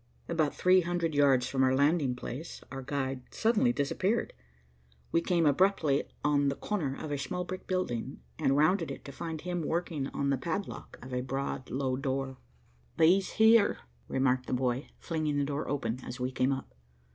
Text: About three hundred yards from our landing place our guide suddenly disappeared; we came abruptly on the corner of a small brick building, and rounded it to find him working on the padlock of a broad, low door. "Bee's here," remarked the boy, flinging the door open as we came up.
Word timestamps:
About 0.27 0.55
three 0.55 0.81
hundred 0.81 1.13
yards 1.13 1.47
from 1.47 1.61
our 1.63 1.75
landing 1.75 2.15
place 2.15 2.63
our 2.71 2.81
guide 2.81 3.21
suddenly 3.29 3.71
disappeared; 3.71 4.33
we 5.11 5.21
came 5.21 5.45
abruptly 5.45 6.05
on 6.23 6.47
the 6.49 6.55
corner 6.55 6.97
of 6.97 7.11
a 7.11 7.19
small 7.19 7.43
brick 7.43 7.67
building, 7.67 8.19
and 8.39 8.57
rounded 8.57 8.89
it 8.89 9.05
to 9.05 9.11
find 9.11 9.41
him 9.41 9.61
working 9.61 10.07
on 10.07 10.31
the 10.31 10.39
padlock 10.39 10.97
of 11.03 11.13
a 11.13 11.21
broad, 11.21 11.69
low 11.69 11.95
door. 11.95 12.39
"Bee's 12.97 13.33
here," 13.33 13.77
remarked 14.07 14.47
the 14.47 14.53
boy, 14.53 14.87
flinging 14.97 15.37
the 15.37 15.45
door 15.45 15.69
open 15.69 16.03
as 16.03 16.19
we 16.19 16.31
came 16.31 16.51
up. 16.51 16.73